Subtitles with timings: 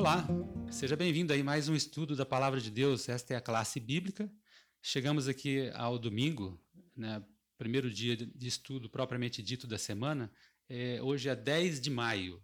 [0.00, 0.26] Olá,
[0.70, 3.06] seja bem-vindo aí mais um estudo da Palavra de Deus.
[3.06, 4.32] Esta é a classe bíblica.
[4.80, 6.58] Chegamos aqui ao domingo,
[6.96, 7.22] né,
[7.58, 10.32] primeiro dia de estudo propriamente dito da semana.
[10.70, 12.42] É, hoje é 10 de maio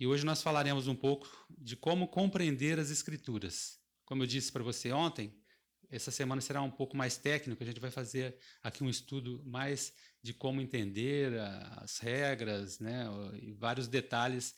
[0.00, 1.28] e hoje nós falaremos um pouco
[1.58, 3.78] de como compreender as Escrituras.
[4.06, 5.36] Como eu disse para você ontem,
[5.90, 9.92] essa semana será um pouco mais técnico, a gente vai fazer aqui um estudo mais
[10.22, 11.38] de como entender
[11.76, 13.04] as regras, né,
[13.42, 14.54] e vários detalhes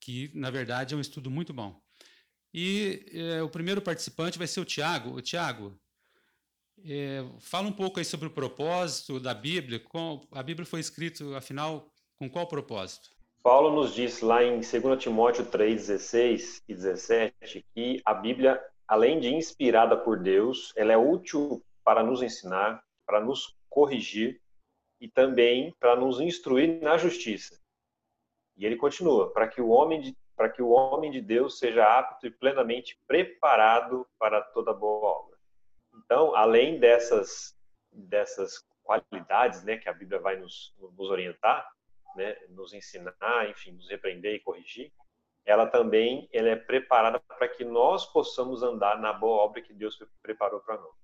[0.00, 1.80] que na verdade é um estudo muito bom.
[2.52, 5.16] E é, o primeiro participante vai ser o Tiago.
[5.16, 5.78] O Tiago,
[6.84, 9.82] é, fala um pouco aí sobre o propósito da Bíblia.
[10.32, 13.10] A Bíblia foi escrita, afinal, com qual propósito?
[13.42, 19.18] Paulo nos diz lá em 2 Timóteo 3, 16 e 17 que a Bíblia, além
[19.18, 24.40] de inspirada por Deus, ela é útil para nos ensinar, para nos corrigir
[25.00, 27.58] e também para nos instruir na justiça.
[28.60, 31.84] E ele continua, para que o homem de para que o homem de Deus seja
[31.98, 35.36] apto e plenamente preparado para toda boa obra.
[35.94, 37.54] Então, além dessas
[37.90, 41.70] dessas qualidades, né, que a Bíblia vai nos, nos orientar,
[42.16, 44.92] né, nos ensinar, enfim, nos repreender e corrigir,
[45.44, 49.98] ela também ela é preparada para que nós possamos andar na boa obra que Deus
[50.22, 50.94] preparou para nós.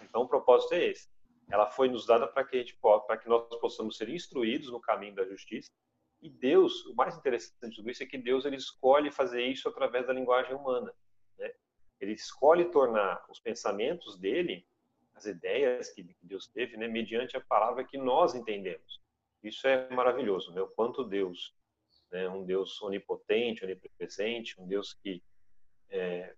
[0.00, 1.08] Então, o propósito é esse.
[1.50, 2.64] Ela foi nos dada para que,
[3.06, 5.70] para que nós possamos ser instruídos no caminho da justiça
[6.22, 10.06] e Deus, o mais interessante tudo isso é que Deus ele escolhe fazer isso através
[10.06, 10.94] da linguagem humana.
[11.36, 11.52] Né?
[12.00, 14.64] Ele escolhe tornar os pensamentos dele,
[15.14, 19.02] as ideias que Deus teve, né, mediante a palavra que nós entendemos.
[19.42, 20.62] Isso é maravilhoso, né?
[20.62, 21.52] O quanto Deus,
[22.12, 25.20] né, um Deus onipotente, onipresente, um Deus que
[25.90, 26.34] é,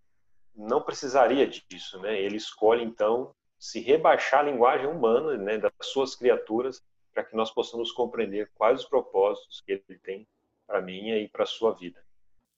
[0.57, 2.19] não precisaria disso, né?
[2.19, 6.83] Ele escolhe então se rebaixar a linguagem humana, né, das suas criaturas
[7.15, 10.27] para que nós possamos compreender quais os propósitos que ele tem
[10.67, 12.05] para mim e para a sua vida.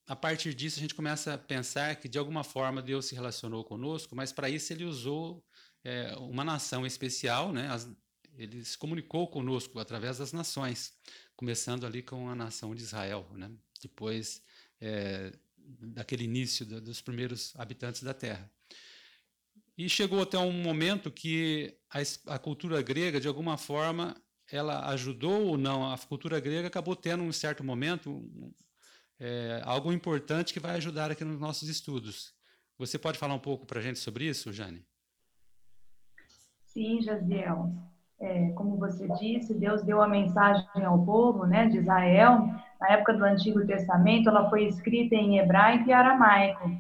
[0.08, 3.64] A partir disso, a gente começa a pensar que, de alguma forma, Deus se relacionou
[3.64, 5.44] conosco, mas para isso ele usou
[5.84, 7.68] é, uma nação especial, né?
[7.68, 7.90] As,
[8.38, 10.92] ele se comunicou conosco através das nações,
[11.34, 13.50] começando ali com a nação de Israel, né?
[13.80, 14.42] depois
[14.80, 18.50] é, daquele início da, dos primeiros habitantes da terra.
[19.76, 24.16] E chegou até um momento que a, a cultura grega, de alguma forma,
[24.52, 25.90] ela ajudou ou não?
[25.92, 28.22] A cultura grega acabou tendo, um certo momento,
[29.18, 32.34] é, algo importante que vai ajudar aqui nos nossos estudos.
[32.78, 34.84] Você pode falar um pouco para a gente sobre isso, Jane?
[36.64, 37.72] Sim, Jaziel.
[38.20, 42.48] É, como você disse, Deus deu a mensagem ao povo né, de Israel.
[42.80, 46.70] Na época do Antigo Testamento, ela foi escrita em hebraico e aramaico.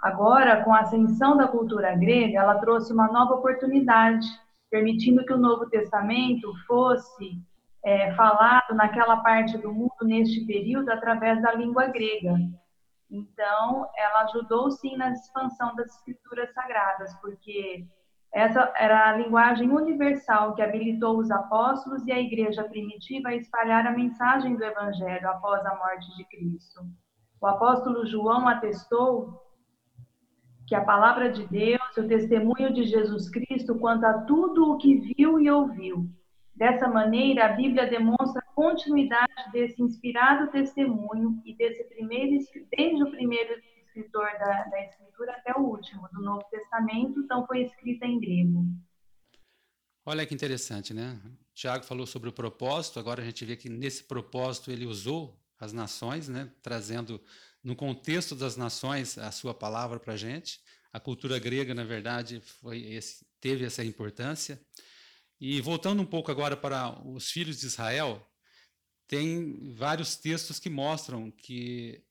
[0.00, 4.26] Agora, com a ascensão da cultura grega, ela trouxe uma nova oportunidade
[4.76, 7.40] permitindo que o Novo Testamento fosse
[7.82, 12.36] é, falado naquela parte do mundo neste período através da língua grega.
[13.10, 17.86] Então, ela ajudou sim na expansão das escrituras sagradas, porque
[18.34, 23.86] essa era a linguagem universal que habilitou os apóstolos e a igreja primitiva a espalhar
[23.86, 26.82] a mensagem do evangelho após a morte de Cristo.
[27.40, 29.40] O apóstolo João atestou
[30.66, 34.96] que a palavra de Deus, o testemunho de Jesus Cristo quanto a tudo o que
[34.96, 36.10] viu e ouviu.
[36.54, 42.44] Dessa maneira, a Bíblia demonstra a continuidade desse inspirado testemunho e desse primeiro,
[42.76, 47.62] desde o primeiro escritor da, da Escritura até o último, do Novo Testamento, então foi
[47.62, 48.64] escrita em grego.
[50.04, 51.20] Olha que interessante, né?
[51.54, 55.72] Tiago falou sobre o propósito, agora a gente vê que nesse propósito ele usou as
[55.72, 56.50] nações, né?
[56.62, 57.20] trazendo
[57.66, 60.60] no contexto das nações a sua palavra para a gente.
[60.92, 62.40] A cultura grega, na verdade,
[62.72, 64.64] esse, teve essa importância.
[65.40, 68.24] E voltando um pouco agora para os filhos de Israel,
[69.08, 72.04] tem vários textos que mostram que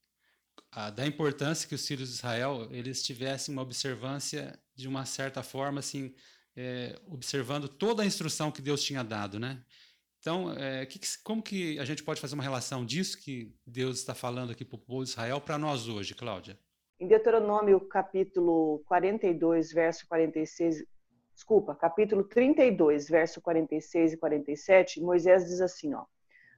[0.74, 5.42] a, da importância que os filhos de Israel eles tivessem uma observância de uma certa
[5.42, 6.14] forma, assim,
[6.54, 9.64] é, observando toda a instrução que Deus tinha dado, né?
[10.26, 14.16] Então, é, que, como que a gente pode fazer uma relação disso que Deus está
[14.16, 16.58] falando aqui para o povo de Israel para nós hoje, Cláudia?
[17.00, 20.84] Em Deuteronômio capítulo 42, verso 46,
[21.32, 26.06] desculpa, capítulo 32, verso 46 e 47, Moisés diz assim, ó: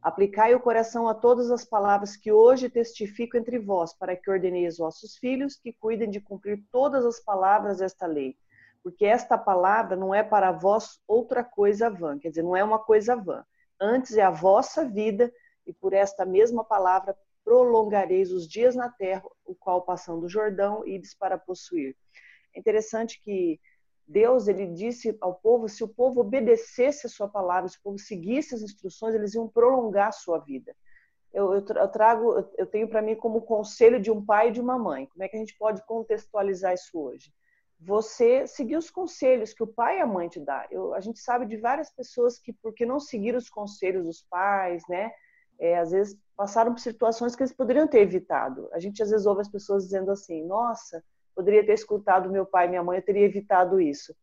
[0.01, 4.77] Aplicai o coração a todas as palavras que hoje testifico entre vós, para que ordeneis
[4.77, 8.37] vossos filhos que cuidem de cumprir todas as palavras desta lei.
[8.81, 12.79] Porque esta palavra não é para vós outra coisa vã, quer dizer, não é uma
[12.79, 13.43] coisa vã
[13.79, 15.31] Antes é a vossa vida,
[15.65, 20.85] e por esta mesma palavra prolongareis os dias na terra, o qual passando o Jordão
[20.85, 21.95] ides para possuir.
[22.53, 23.59] É interessante que
[24.07, 27.99] Deus ele disse ao povo, se o povo obedecesse a sua palavra, se o povo
[27.99, 30.75] seguisse as instruções, eles iam prolongar a sua vida.
[31.33, 34.77] eu, eu trago, eu tenho para mim como conselho de um pai e de uma
[34.77, 35.05] mãe.
[35.07, 37.31] Como é que a gente pode contextualizar isso hoje?
[37.79, 40.67] Você seguir os conselhos que o pai e a mãe te dá.
[40.71, 44.83] Eu, a gente sabe de várias pessoas que, porque não seguiram os conselhos dos pais,
[44.89, 45.11] né?
[45.59, 48.69] É, às vezes passaram por situações que eles poderiam ter evitado.
[48.73, 51.03] A gente às vezes ouve as pessoas dizendo assim: Nossa,
[51.35, 54.15] poderia ter escutado meu pai e minha mãe, eu teria evitado isso.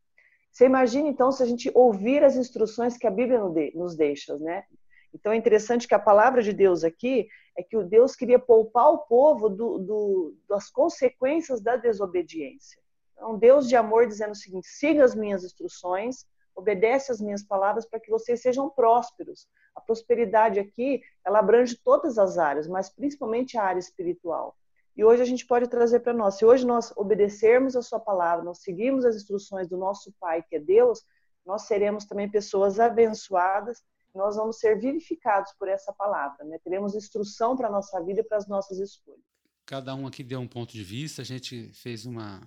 [0.50, 3.40] Você imagina então se a gente ouvir as instruções que a Bíblia
[3.74, 4.64] nos deixa, né?
[5.12, 8.92] Então é interessante que a palavra de Deus aqui é que o Deus queria poupar
[8.92, 12.80] o povo do, do, das consequências da desobediência.
[13.14, 17.86] Então, Deus de amor dizendo o seguinte: siga as minhas instruções, obedece às minhas palavras
[17.86, 19.48] para que vocês sejam prósperos.
[19.74, 24.56] A prosperidade aqui, ela abrange todas as áreas, mas principalmente a área espiritual.
[24.96, 28.44] E hoje a gente pode trazer para nós, se hoje nós obedecermos a sua palavra,
[28.44, 31.04] nós seguirmos as instruções do nosso Pai, que é Deus,
[31.44, 33.82] nós seremos também pessoas abençoadas
[34.14, 36.58] nós vamos ser vivificados por essa palavra, né?
[36.62, 39.20] Teremos instrução para a nossa vida e para as nossas escolhas.
[39.66, 42.40] Cada um aqui deu um ponto de vista, a gente fez uma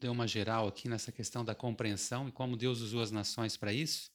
[0.00, 3.72] deu uma geral aqui nessa questão da compreensão e como Deus usou as nações para
[3.72, 4.10] isso.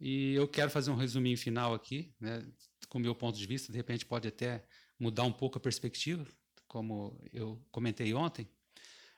[0.00, 2.44] E eu quero fazer um resuminho final aqui, né,
[2.88, 4.64] com o meu ponto de vista, de repente pode até
[4.98, 6.26] mudar um pouco a perspectiva,
[6.66, 8.48] como eu comentei ontem,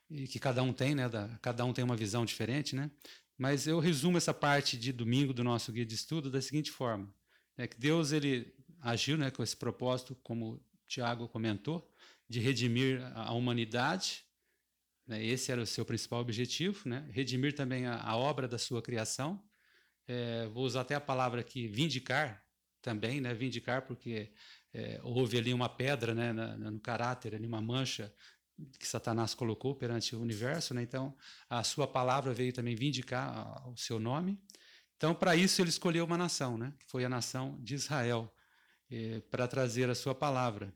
[0.09, 2.91] e que cada um tem, né, da, cada um tem uma visão diferente, né?
[3.39, 7.13] Mas eu resumo essa parte de domingo do nosso guia de estudo da seguinte forma:
[7.57, 11.91] é que Deus ele agiu né, com esse propósito, como o Tiago comentou,
[12.29, 14.25] de redimir a humanidade.
[15.07, 18.83] Né, esse era o seu principal objetivo, né, redimir também a, a, obra da sua
[18.83, 19.43] criação.
[20.07, 22.45] É, vou usar até a palavra aqui, vindicar
[22.83, 24.33] também, né, vindicar, porque
[24.73, 28.13] é, houve ali uma pedra né, na, no caráter, ali uma mancha
[28.79, 30.83] que Satanás colocou perante o universo, né?
[30.83, 31.15] Então,
[31.49, 34.41] a sua palavra veio também vindicar o seu nome.
[34.97, 36.73] Então, para isso ele escolheu uma nação, né?
[36.79, 38.33] Que foi a nação de Israel,
[38.91, 40.73] eh, para trazer a sua palavra.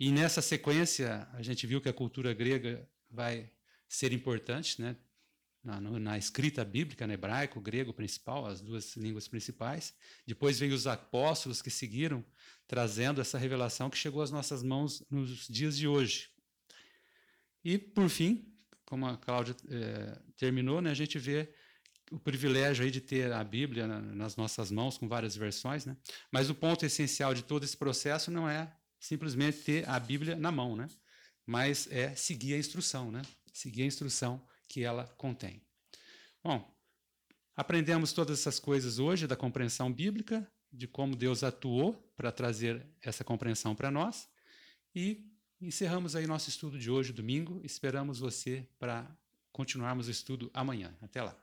[0.00, 3.50] E nessa sequência, a gente viu que a cultura grega vai
[3.88, 4.96] ser importante, né?
[5.62, 9.94] Na, na, escrita bíblica, no hebraico, grego principal, as duas línguas principais.
[10.26, 12.24] Depois veio os apóstolos que seguiram,
[12.66, 16.30] trazendo essa revelação que chegou às nossas mãos nos dias de hoje.
[17.64, 18.52] E, por fim,
[18.84, 21.54] como a Cláudia é, terminou, né, a gente vê
[22.10, 25.96] o privilégio aí de ter a Bíblia na, nas nossas mãos, com várias versões, né?
[26.30, 28.70] mas o ponto essencial de todo esse processo não é
[29.00, 30.86] simplesmente ter a Bíblia na mão, né?
[31.52, 33.22] Mas é seguir a instrução, né?
[33.52, 35.62] seguir a instrução que ela contém.
[36.42, 36.74] Bom,
[37.54, 43.22] aprendemos todas essas coisas hoje da compreensão bíblica, de como Deus atuou para trazer essa
[43.22, 44.28] compreensão para nós,
[44.94, 45.32] e
[45.62, 47.60] Encerramos aí nosso estudo de hoje, domingo.
[47.62, 49.08] Esperamos você para
[49.52, 50.92] continuarmos o estudo amanhã.
[51.00, 51.40] Até lá.